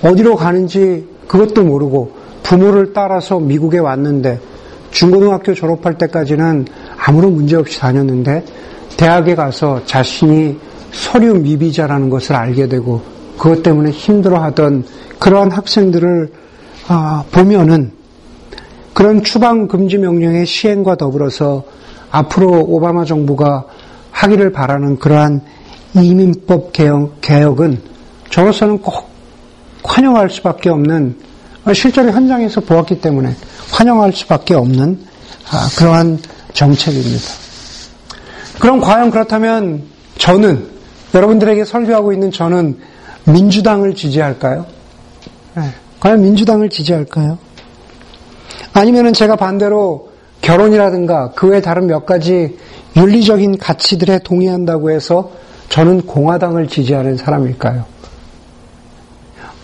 [0.01, 4.39] 어디로 가는지 그것도 모르고 부모를 따라서 미국에 왔는데
[4.89, 6.65] 중고등학교 졸업할 때까지는
[6.97, 8.43] 아무런 문제 없이 다녔는데
[8.97, 10.57] 대학에 가서 자신이
[10.91, 13.01] 서류 미비자라는 것을 알게 되고
[13.37, 14.85] 그것 때문에 힘들어하던
[15.19, 16.31] 그러한 학생들을
[16.87, 17.98] 아, 보면은
[18.99, 21.63] 그런 추방 금지 명령의 시행과 더불어서
[22.11, 23.63] 앞으로 오바마 정부가
[24.11, 25.39] 하기를 바라는 그러한
[25.95, 27.81] 이민법 개혁, 개혁은
[28.29, 29.09] 저로서는 꼭
[29.85, 31.15] 환영할 수밖에 없는
[31.73, 33.33] 실제로 현장에서 보았기 때문에
[33.71, 34.99] 환영할 수밖에 없는
[35.49, 36.19] 아, 그러한
[36.51, 37.23] 정책입니다.
[38.59, 39.83] 그럼 과연 그렇다면
[40.17, 40.67] 저는
[41.13, 42.77] 여러분들에게 설교하고 있는 저는
[43.23, 44.65] 민주당을 지지할까요?
[45.55, 45.63] 네.
[46.01, 47.37] 과연 민주당을 지지할까요?
[48.73, 50.09] 아니면은 제가 반대로
[50.41, 52.57] 결혼이라든가 그 외 다른 몇 가지
[52.95, 55.31] 윤리적인 가치들에 동의한다고 해서
[55.69, 57.85] 저는 공화당을 지지하는 사람일까요?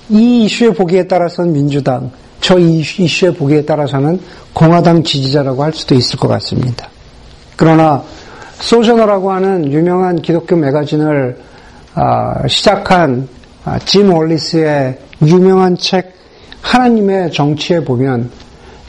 [0.09, 4.19] 이 이슈의 보기에 따라서는 민주당, 저 이슈의 보기에 따라서는
[4.53, 6.87] 공화당 지지자라고 할 수도 있을 것 같습니다.
[7.55, 8.03] 그러나
[8.59, 11.37] 소저너라고 하는 유명한 기독교 매거진을
[11.95, 13.27] 아, 시작한
[13.63, 16.13] 아, 짐 월리스의 유명한 책
[16.61, 18.29] 하나님의 정치에 보면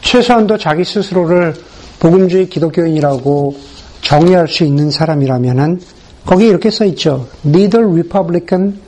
[0.07, 1.53] 최소한도 자기 스스로를
[1.99, 3.57] 복음주의 기독교인이라고
[4.03, 5.81] 정의할 수 있는 사람이라면은
[6.25, 7.27] 거기에 이렇게 써 있죠.
[7.45, 8.79] Neither Republican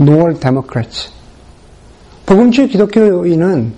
[0.00, 1.10] nor Democrats.
[2.26, 3.72] 복음주의 기독교인은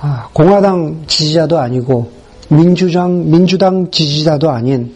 [0.00, 2.12] 아, 공화당 지지자도 아니고
[2.48, 4.94] 민주당 민주당 지지자도 아닌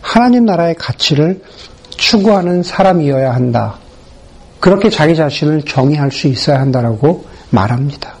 [0.00, 1.42] 하나님 나라의 가치를
[1.90, 3.74] 추구하는 사람이어야 한다.
[4.60, 8.19] 그렇게 자기 자신을 정의할 수 있어야 한다라고 말합니다.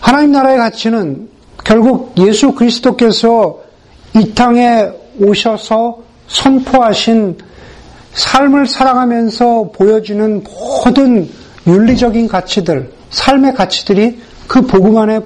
[0.00, 1.28] 하나님 나라의 가치는
[1.64, 3.60] 결국 예수 그리스도께서
[4.14, 4.88] 이 땅에
[5.20, 7.38] 오셔서 선포하신
[8.12, 10.42] 삶을 살아가면서 보여주는
[10.84, 11.28] 모든
[11.66, 15.20] 윤리적인 가치들, 삶의 가치들이 그 복음 안에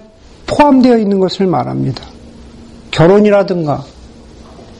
[0.47, 2.05] 포함되어 있는 것을 말합니다.
[2.91, 3.85] 결혼이라든가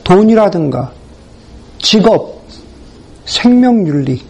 [0.03, 0.91] 돈이라든가
[1.77, 2.41] 직업,
[3.25, 4.21] 생명윤리,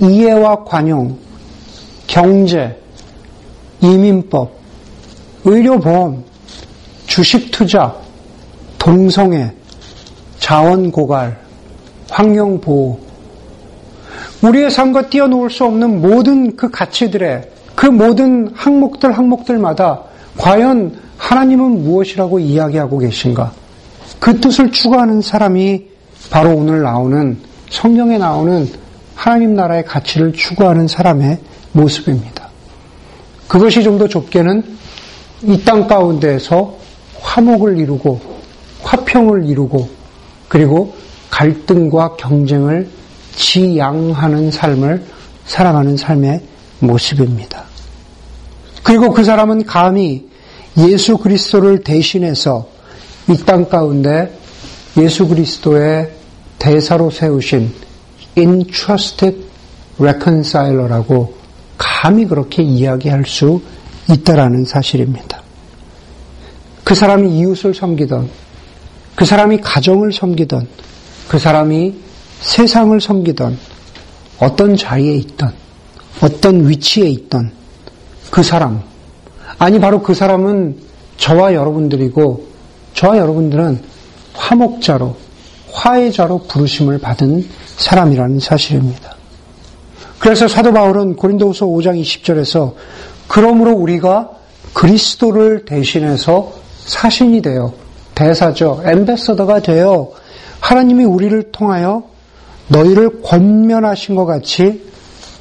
[0.00, 1.18] 이해와 관용,
[2.06, 2.78] 경제,
[3.80, 4.55] 이민법,
[5.46, 6.24] 의료보험,
[7.06, 7.94] 주식투자,
[8.78, 9.52] 동성애,
[10.40, 11.38] 자원고갈,
[12.10, 12.98] 환경보호,
[14.42, 20.02] 우리의 삶과 뛰어놓을 수 없는 모든 그 가치들의 그 모든 항목들 항목들마다
[20.36, 23.52] 과연 하나님은 무엇이라고 이야기하고 계신가?
[24.18, 25.84] 그 뜻을 추구하는 사람이
[26.30, 27.38] 바로 오늘 나오는
[27.70, 28.68] 성경에 나오는
[29.14, 31.38] 하나님 나라의 가치를 추구하는 사람의
[31.72, 32.48] 모습입니다.
[33.46, 34.76] 그것이 좀 더 좁게는
[35.46, 36.74] 이 땅 가운데에서
[37.20, 38.20] 화목을 이루고
[38.82, 39.88] 화평을 이루고
[40.48, 40.94] 그리고
[41.30, 42.88] 갈등과 경쟁을
[43.34, 45.04] 지양하는 삶을
[45.46, 46.40] 살아가는 삶의
[46.80, 47.64] 모습입니다.
[48.82, 50.28] 그리고 그 사람은 감히
[50.76, 52.66] 예수 그리스도를 대신해서
[53.28, 54.32] 이 땅 가운데
[54.96, 56.10] 예수 그리스도의
[56.58, 57.72] 대사로 세우신
[58.36, 59.44] entrusted
[59.98, 61.34] reconciler라고
[61.76, 63.60] 감히 그렇게 이야기할 수
[64.10, 65.42] 있다라는 사실입니다.
[66.84, 68.28] 그 사람이 이웃을 섬기던,
[69.16, 70.68] 그 사람이 가정을 섬기던,
[71.28, 71.94] 그 사람이
[72.40, 73.58] 세상을 섬기던,
[74.38, 75.52] 어떤 자리에 있던,
[76.20, 77.52] 어떤 위치에 있던
[78.30, 78.82] 그 사람,
[79.58, 80.78] 아니 바로 그 사람은
[81.16, 82.46] 저와 여러분들이고
[82.94, 83.80] 저와 여러분들은
[84.34, 85.16] 화목자로
[85.72, 89.16] 화해자로 부르심을 받은 사람이라는 사실입니다.
[90.18, 92.74] 그래서 사도 바울은 고린도후서 5장 20절에서
[93.28, 94.30] 그러므로 우리가
[94.72, 96.52] 그리스도를 대신해서
[96.84, 97.72] 사신이 되어
[98.14, 98.82] 대사죠.
[98.84, 100.10] 엠베서더가 되어
[100.60, 102.04] 하나님이 우리를 통하여
[102.68, 104.84] 너희를 권면하신 것 같이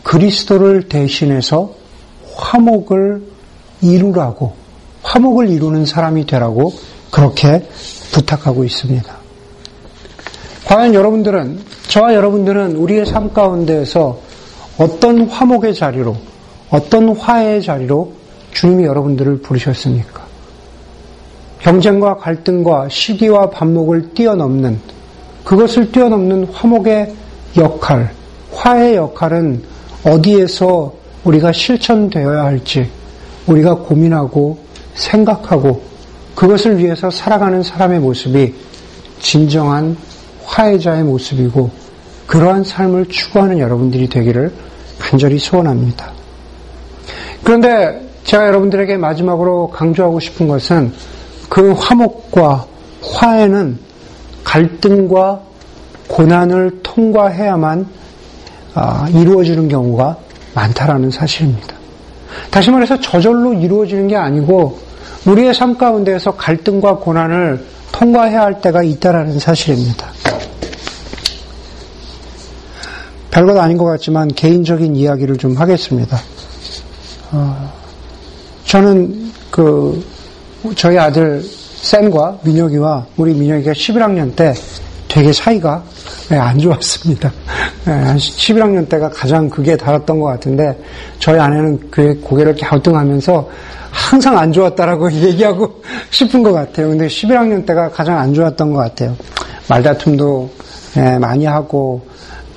[0.03, 1.73] 그리스도를 대신해서
[2.35, 3.23] 화목을
[3.81, 4.53] 이루라고
[5.03, 6.73] 화목을 이루는 사람이 되라고
[7.11, 7.67] 그렇게
[8.11, 9.15] 부탁하고 있습니다.
[10.65, 14.19] 과연 여러분들은 저와 여러분들은 우리의 삶 가운데에서
[14.77, 16.17] 어떤 화목의 자리로
[16.69, 18.11] 어떤 화해의 자리로
[18.51, 20.23] 주님이 여러분들을 부르셨습니까?
[21.59, 24.79] 경쟁과 갈등과 시기와 반목을 뛰어넘는
[25.43, 27.13] 그것을 뛰어넘는 화목의
[27.57, 28.11] 역할,
[28.51, 29.63] 화해의 역할은
[30.03, 32.87] 어디에서 우리가 실천되어야 할지
[33.47, 34.59] 우리가 고민하고
[34.93, 35.81] 생각하고
[36.35, 38.53] 그것을 위해서 살아가는 사람의 모습이
[39.19, 39.97] 진정한
[40.43, 41.69] 화해자의 모습이고
[42.27, 44.51] 그러한 삶을 추구하는 여러분들이 되기를
[44.99, 46.11] 간절히 소원합니다.
[47.45, 50.91] 그런데 제가 여러분들에게 마지막으로 강조하고 싶은 것은
[51.47, 52.65] 그 화목과
[53.03, 53.77] 화해는
[54.43, 55.41] 갈등과
[56.07, 57.87] 고난을 통과해야만
[58.73, 60.17] 아, 이루어지는 경우가
[60.55, 61.75] 많다라는 사실입니다.
[62.49, 64.79] 다시 말해서 저절로 이루어지는 게 아니고
[65.27, 70.07] 우리의 삶 가운데에서 갈등과 고난을 통과해야 할 때가 있다라는 사실입니다.
[73.29, 76.17] 별것 아닌 것 같지만 개인적인 이야기를 좀 하겠습니다.
[77.35, 77.69] 어,
[78.63, 80.01] 저는 그
[80.75, 84.53] 저희 아들 샘과 민혁이와 우리 민혁이가 11학년 때
[85.09, 85.83] 되게 사이가
[86.29, 87.31] 네, 안 좋았습니다.
[87.85, 90.77] 네, 11학년 때가 가장 그게 달았던 것 같은데
[91.19, 93.49] 저희 아내는 그 고개를 갸우뚱하면서
[93.91, 96.89] 항상 안 좋았다라고 얘기하고 싶은 것 같아요.
[96.89, 99.15] 근데 11학년 때가 가장 안 좋았던 것 같아요.
[99.67, 100.49] 말다툼도
[100.95, 102.01] 네, 많이 하고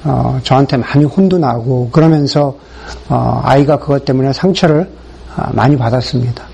[0.05, 2.55] 어, 저한테 많이 혼도 나고 그러면서
[3.09, 4.90] 어, 아이가 그것 때문에 상처를
[5.37, 6.44] 아, 많이 받았습니다.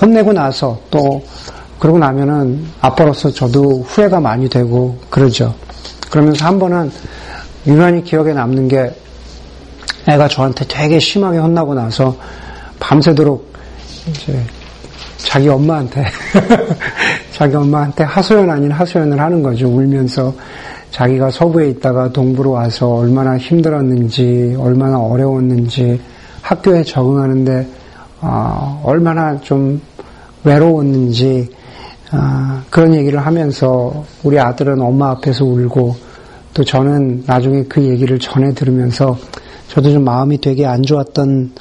[0.00, 1.22] 혼내고 나서 또
[1.78, 5.54] 그러고 나면은 아빠로서 저도 후회가 많이 되고 그러죠.
[6.10, 6.92] 그러면서 한 번은
[7.66, 8.94] 유난히 기억에 남는 게
[10.06, 12.16] 애가 저한테 되게 심하게 혼나고 나서
[12.80, 13.52] 밤새도록
[14.08, 14.44] 이제
[15.18, 16.04] 자기 엄마한테
[17.32, 19.68] 자기 엄마한테 하소연 아닌 하소연을 하는 거죠.
[19.68, 20.34] 울면서
[20.92, 26.00] 자기가 서부에 있다가 동부로 와서 얼마나 힘들었는지, 얼마나 어려웠는지,
[26.42, 27.66] 학교에 적응하는데
[28.20, 29.80] 어, 얼마나 좀
[30.44, 31.48] 외로웠는지
[32.12, 35.96] 어, 그런 얘기를 하면서 우리 아들은 엄마 앞에서 울고
[36.52, 39.16] 또 저는 나중에 그 얘기를 전해 들으면서
[39.68, 41.52] 저도 좀 마음이 되게 안 좋았던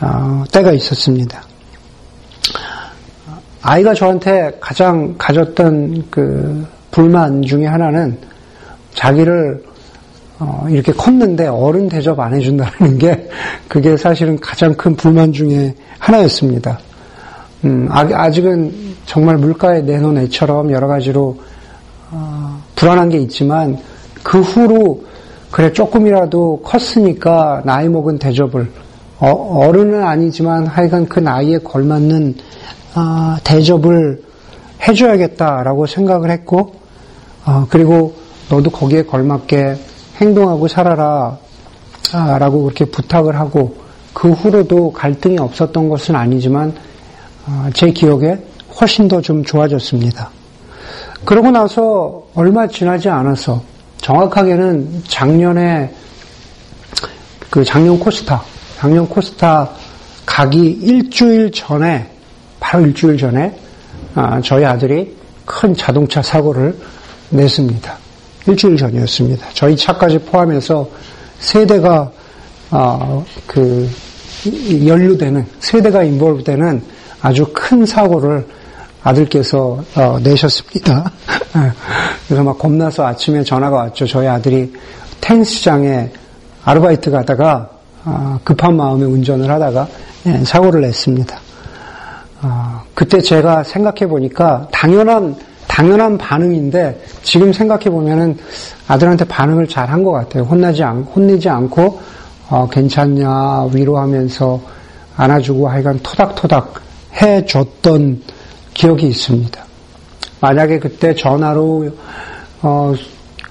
[0.00, 1.42] 어, 때가 있었습니다.
[3.60, 8.16] 아이가 저한테 가장 가졌던 그 불만 중에 하나는
[8.98, 9.62] 자기를
[10.40, 13.28] 어, 이렇게 컸는데 어른 대접 안 해준다는 게
[13.68, 16.78] 그게 사실은 가장 큰 불만 중에 하나였습니다.
[17.64, 18.72] 음, 아직은
[19.06, 21.38] 정말 물가에 내놓은 애처럼 여러 가지로
[22.10, 23.78] 어, 불안한 게 있지만
[24.22, 25.04] 그 후로
[25.50, 28.70] 그래 조금이라도 컸으니까 나이 먹은 대접을
[29.18, 32.34] 어, 른은 아니지만 하여간 그 나이에 걸맞는
[32.94, 34.22] 아, 대접을
[34.86, 36.74] 해줘야겠다라고 생각을 했고
[37.44, 38.14] 어, 그리고
[38.50, 39.76] 너도 거기에 걸맞게
[40.20, 41.38] 행동하고 살아라
[42.12, 43.76] 아, 라고 그렇게 부탁을 하고
[44.14, 46.74] 그 후로도 갈등이 없었던 것은 아니지만
[47.46, 48.38] 어, 제 기억에
[48.80, 50.30] 훨씬 더 좀 좋아졌습니다.
[51.24, 53.62] 그러고 나서 얼마 지나지 않아서
[53.98, 55.92] 정확하게는 작년에
[57.50, 58.42] 그 작년 코스타,
[58.78, 59.70] 작년 코스타
[60.24, 62.08] 가기 일주일 전에,
[62.60, 63.58] 바로 일주일 전에,
[64.14, 66.78] 아, 저희 아들이 큰 자동차 사고를
[67.30, 68.07] 냈습니다.
[68.48, 69.46] 일주일 전이었습니다.
[69.52, 70.88] 저희 차까지 포함해서
[71.38, 72.10] 세 대가,
[72.70, 73.88] 아, 그,
[74.86, 76.82] 연루되는, 세 대가 인볼브되는
[77.20, 78.46] 아주 큰 사고를
[79.02, 81.10] 아들께서 어, 내셨습니다.
[82.26, 84.06] 그래서 막 겁나서 아침에 전화가 왔죠.
[84.06, 84.72] 저희 아들이
[85.20, 86.10] 테니스장에
[86.64, 87.70] 아르바이트 가다가
[88.04, 89.88] 어, 급한 마음에 운전을 하다가
[90.26, 91.40] 예, 사고를 냈습니다.
[92.42, 95.36] 어, 그때 제가 생각해 보니까 당연한
[95.78, 98.36] 당연한 반응인데 지금 생각해 보면은
[98.88, 100.42] 아들한테 반응을 잘 한 것 같아요.
[100.42, 102.00] 혼나지 않 혼내지 않고
[102.50, 104.60] 어, 괜찮냐 위로하면서
[105.16, 106.74] 안아주고 하여간 토닥토닥
[107.22, 108.22] 해줬던
[108.74, 109.64] 기억이 있습니다.
[110.40, 111.88] 만약에 그때 전화로
[112.62, 112.94] 어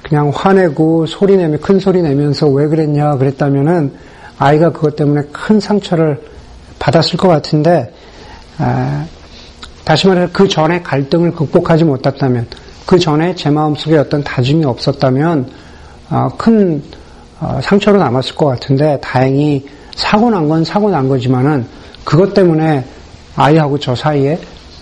[0.01, 3.93] 그냥 화내고 소리 내며 큰 소리 내면서 왜 그랬냐 그랬다면은
[4.37, 6.21] 아이가 그것 때문에 큰 상처를
[6.77, 7.93] 받았을 것 같은데
[8.57, 9.05] 아,
[9.87, 12.45] 다시 말해서 그 전에 갈등을 극복하지 못했다면
[12.85, 15.49] 그 전에 제 마음속에 어떤 다짐이 없었다면
[16.09, 16.83] 어, 큰
[17.39, 21.65] 어, 상처로 남았을 것 같은데 다행히 사고 난 건 사고 난 거지만은
[22.03, 22.83] 그것 때문에
[23.37, 24.37] 아이하고 저 사이에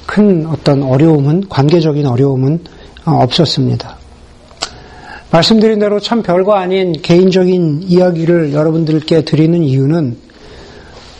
[0.07, 2.61] 큰 어떤 어려움은, 관계적인 어려움은
[3.05, 3.97] 어, 없었습니다.
[5.29, 10.17] 말씀드린 대로 참 별거 아닌 개인적인 이야기를 여러분들께 드리는 이유는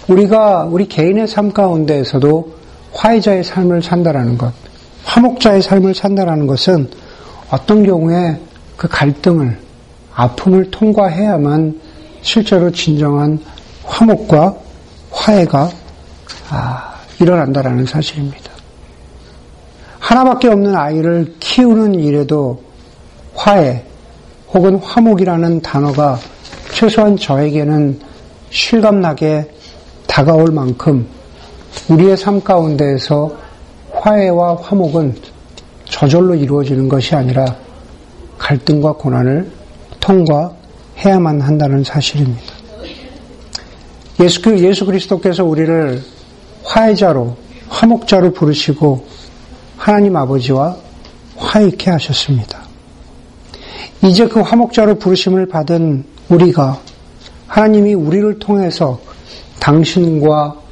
[0.08, 2.65] 우리가 우리 개인의 삶 가운데에서도
[2.96, 4.54] 화해자의 삶을 산다라는 것,
[5.04, 6.90] 화목자의 삶을 산다라는 것은
[7.52, 8.40] 어떤 경우에
[8.78, 9.60] 그 갈등을,
[10.14, 11.80] 아픔을 통과해야만
[12.22, 13.40] 실제로 진정한
[13.84, 14.56] 화목과
[15.12, 15.70] 화해가
[16.50, 18.52] 아, 일어난다라는 사실입니다.
[20.00, 22.64] 하나밖에 없는 아이를 키우는 일에도
[23.34, 23.84] 화해
[24.54, 26.18] 혹은 화목이라는 단어가
[26.74, 28.00] 최소한 저에게는
[28.52, 29.52] 실감나게
[30.08, 31.08] 다가올 만큼
[31.90, 33.32] 우리의 삶 가운데에서
[33.94, 35.16] 화해와 화목은
[35.86, 37.56] 저절로 이루어지는 것이 아니라
[38.38, 39.52] 갈등과 고난을
[40.00, 42.54] 통과해야만 한다는 사실입니다.
[44.20, 46.02] 예수, 예수 그리스도께서 우리를
[46.64, 47.36] 화해자로,
[47.70, 49.06] 화목자로 부르시고
[49.78, 50.78] 하나님 아버지와
[51.36, 52.64] 화해케 하셨습니다.
[54.04, 56.80] 이제 그 화목자로 부르심을 받은 우리가
[57.48, 59.00] 하나님이 우리를 통해서
[59.60, 60.65] 당신과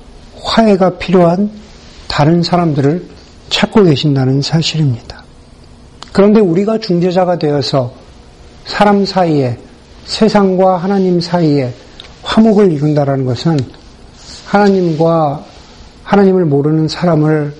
[0.43, 1.49] 화해가 필요한
[2.07, 3.07] 다른 사람들을
[3.49, 5.23] 찾고 계신다는 사실입니다.
[6.11, 7.93] 그런데 우리가 중재자가 되어서
[8.65, 9.57] 사람 사이에
[10.05, 11.73] 세상과 하나님 사이에
[12.21, 13.57] 화목을 이룬다라는 것은
[14.45, 15.43] 하나님과
[16.03, 17.55] 하나님을 모르는 사람을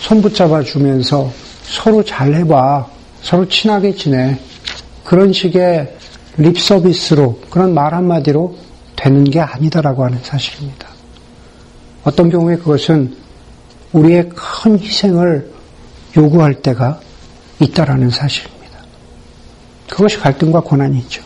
[0.00, 2.86] 손붙잡아 주면서 서로 잘 해봐.
[3.22, 4.38] 서로 친하게 지내.
[5.04, 5.96] 그런 식의
[6.36, 8.56] 립 서비스로, 그런 말 한마디로
[8.94, 10.95] 되는 게 아니다라고 하는 사실입니다.
[12.06, 13.16] 어떤 경우에 그것은
[13.92, 15.50] 우리의 큰 희생을
[16.16, 17.00] 요구할 때가
[17.58, 18.78] 있다라는 사실입니다.
[19.90, 21.22] 그것이 갈등과 고난이죠.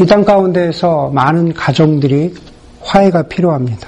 [0.00, 2.34] 이 땅 가운데에서 많은 가정들이
[2.80, 3.86] 화해가 필요합니다.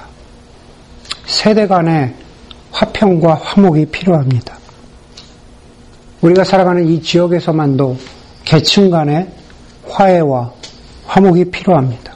[1.25, 2.13] 세대 간의
[2.71, 4.55] 화평과 화목이 필요합니다.
[6.21, 7.97] 우리가 살아가는 이 지역에서만도
[8.45, 9.27] 계층 간의
[9.89, 10.51] 화해와
[11.07, 12.12] 화목이 필요합니다.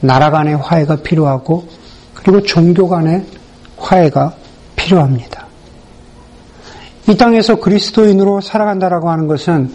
[0.00, 1.66] 나라 간의 화해가 필요하고
[2.14, 3.24] 그리고 종교 간의
[3.76, 4.34] 화해가
[4.76, 5.46] 필요합니다.
[7.08, 9.72] 이 땅에서 그리스도인으로 살아간다라고 하는 것은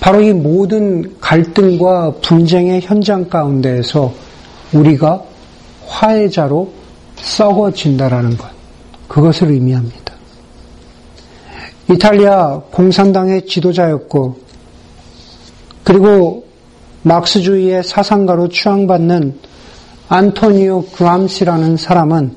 [0.00, 4.12] 바로 이 모든 갈등과 분쟁의 현장 가운데에서
[4.72, 5.22] 우리가
[5.86, 6.72] 화해자로
[7.16, 8.48] 썩어진다라는 것.
[9.08, 10.14] 그것을 의미합니다.
[11.90, 14.38] 이탈리아 공산당의 지도자였고,
[15.84, 16.47] 그리고
[17.08, 19.38] 막스주의의 사상가로 추앙받는
[20.08, 22.36] 안토니오 그람시라는 사람은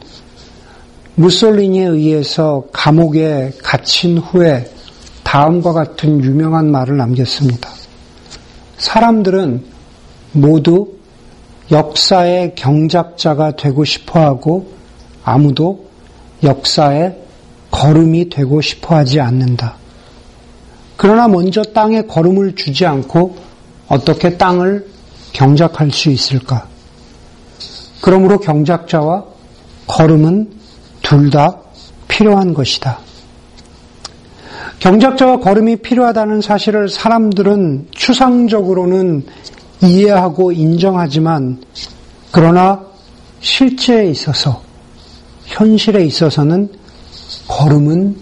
[1.15, 4.72] 무솔리니에 의해서 감옥에 갇힌 후에
[5.24, 7.69] 다음과 같은 유명한 말을 남겼습니다.
[8.78, 9.63] 사람들은
[10.32, 10.93] 모두
[11.69, 14.72] 역사의 경작자가 되고 싶어 하고
[15.24, 15.86] 아무도
[16.43, 17.17] 역사의
[17.69, 19.76] 걸음이 되고 싶어 하지 않는다.
[20.97, 23.51] 그러나 먼저 땅에 걸음을 주지 않고
[23.91, 24.87] 어떻게 땅을
[25.33, 26.65] 경작할 수 있을까?
[27.99, 29.25] 그러므로 경작자와
[29.85, 30.49] 걸음은
[31.01, 31.57] 둘 다
[32.07, 32.99] 필요한 것이다.
[34.79, 39.25] 경작자와 걸음이 필요하다는 사실을 사람들은 추상적으로는
[39.83, 41.61] 이해하고 인정하지만
[42.31, 42.81] 그러나
[43.41, 44.61] 실제에 있어서
[45.47, 46.69] 현실에 있어서는
[47.47, 48.15] 걸음은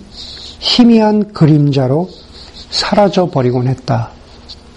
[0.59, 2.09] 희미한 그림자로
[2.71, 4.18] 사라져 버리곤 했다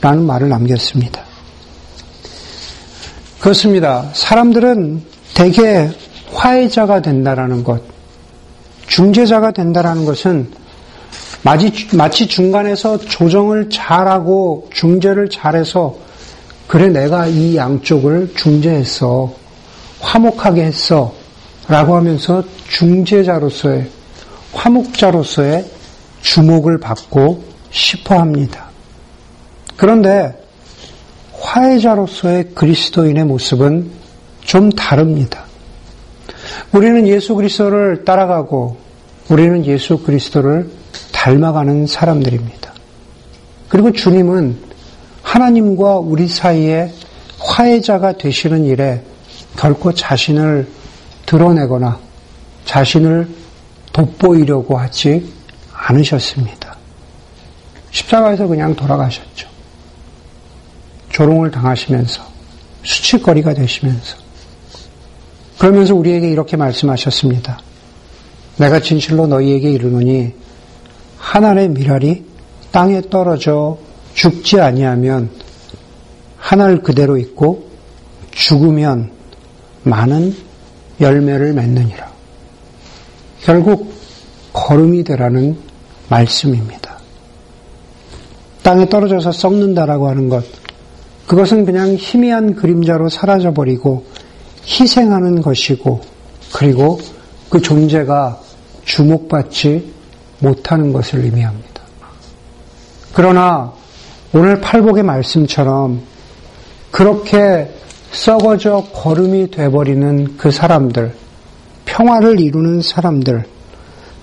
[0.03, 1.23] 라는 말을 남겼습니다.
[3.41, 4.11] 그렇습니다.
[4.13, 5.89] 사람들은 대개
[6.33, 7.83] 화해자가 된다라는 것,
[8.89, 10.51] 중재자가 된다라는 것은
[11.43, 15.97] 마치, 마치 중간에서 조정을 잘하고 중재를 잘해서
[16.67, 19.33] 그래 내가 이 양쪽을 중재했어
[20.01, 21.13] 화목하게 했어
[21.69, 23.89] 라고 하면서 중재자로서의
[24.53, 25.65] 화목자로서의
[26.23, 28.72] 주목을 받고 싶어 합니다.
[29.83, 30.33] 그런데
[31.41, 33.91] 화해자로서의 그리스도인의 모습은
[34.43, 35.43] 좀 다릅니다.
[36.71, 38.77] 우리는 예수 그리스도를 따라가고
[39.29, 40.71] 우리는 예수 그리스도를
[41.11, 42.73] 닮아가는 사람들입니다.
[43.69, 44.57] 그리고 주님은
[45.23, 46.93] 하나님과 우리 사이에
[47.41, 49.03] 화해자가 되시는 일에
[49.57, 50.69] 결코 자신을
[51.27, 51.99] 드러내거나
[52.67, 53.29] 자신을
[53.93, 55.29] 돋보이려고 하지
[55.73, 56.77] 않으셨습니다.
[57.91, 59.52] 십자가에서 그냥 돌아가셨죠.
[61.13, 62.23] 조롱을 당하시면서
[62.83, 64.17] 수치거리가 되시면서
[65.59, 67.61] 그러면서 우리에게 이렇게 말씀하셨습니다.
[68.57, 70.33] 내가 진실로 너희에게 이르노니
[71.19, 72.25] 하늘의 미랄이
[72.73, 73.79] 땅에 떨어져
[74.15, 75.31] 죽지 아니하면
[76.37, 77.71] 하늘 그대로 있고
[78.33, 79.11] 죽으면
[79.85, 80.35] 많은
[81.01, 82.11] 열매를 맺느니라.
[83.43, 83.93] 결국
[84.53, 85.57] 걸음이 되라는
[86.09, 86.99] 말씀입니다.
[88.63, 90.45] 땅에 떨어져서 썩는다라고 하는 것,
[91.33, 94.05] 그것은 그냥 희미한 그림자로 사라져버리고
[94.67, 96.03] 희생하는 것이고,
[96.53, 97.01] 그리고
[97.49, 98.39] 그 존재가
[98.85, 99.95] 주목받지
[100.41, 101.83] 못하는 것을 의미합니다.
[103.15, 103.73] 그러나
[104.35, 106.03] 오늘 팔복의 말씀처럼
[106.91, 107.71] 그렇게
[108.11, 111.15] 썩어져 거름이 돼버리는 그 사람들,
[111.87, 113.47] 평화를 이루는 사람들,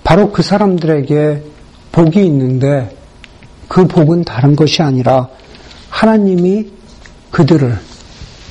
[0.04, 1.42] 바로 그 사람들에게
[1.90, 2.96] 복이 있는데
[3.66, 5.28] 그 복은 다른 것이 아니라
[5.88, 6.78] 하나님이
[7.30, 7.78] 그들을,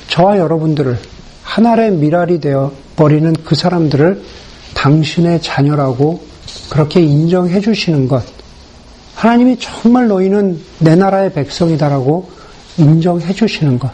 [0.08, 0.98] 저와 여러분들을
[1.42, 4.22] 하나의 미랄이 되어 버리는 그 사람들을
[4.74, 6.24] 당신의 자녀라고
[6.70, 8.24] 그렇게 인정해 주시는 것.
[9.14, 12.30] 하나님이 정말 너희는 내 나라의 백성이다라고
[12.78, 13.90] 인정해 주시는 것.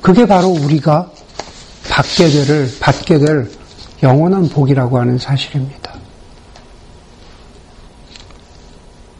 [0.00, 1.10] 그게 바로 우리가
[1.88, 3.50] 받게 될, 받게 될
[4.02, 5.94] 영원한 복이라고 하는 사실입니다.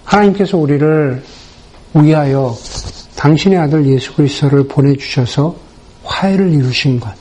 [0.04, 1.22] 하나님께서 우리를
[1.94, 2.56] 위하여
[3.18, 5.56] 당신의 아들 예수 그리스도를 보내주셔서
[6.04, 7.12] 화해를 이루신 것.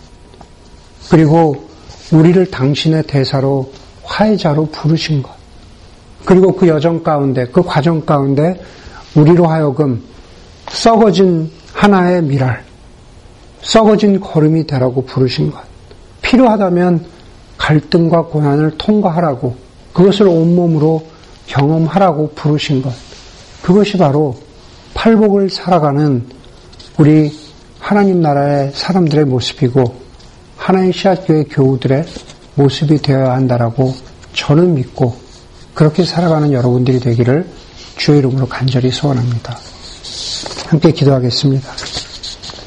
[1.10, 1.68] 그리고
[2.12, 3.74] 우리를 당신의 대사로
[4.04, 5.32] 화해자로 부르신 것.
[6.24, 8.62] 그리고 그 여정 가운데, 그 과정 가운데
[9.16, 10.04] 우리로 하여금
[10.70, 12.64] 썩어진 하나의 미랄,
[13.64, 15.62] 썩어진 걸음이 되라고 부르신 것.
[16.22, 17.06] 필요하다면
[17.58, 19.56] 갈등과 고난을 통과하라고
[19.93, 21.08] 그것을 온몸으로
[21.48, 22.93] 경험하라고 부르신 것.
[23.64, 24.38] 그것이 바로
[24.94, 26.26] 팔복을 살아가는
[26.98, 27.32] 우리
[27.80, 30.02] 하나님 나라의 사람들의 모습이고
[30.58, 32.06] 하나의 씨앗교회 교우들의
[32.56, 33.94] 모습이 되어야 한다라고
[34.34, 35.16] 저는 믿고
[35.74, 37.48] 그렇게 살아가는 여러분들이 되기를
[37.98, 39.58] 주의 이름으로 간절히 소원합니다.
[40.68, 41.72] 함께 기도하겠습니다.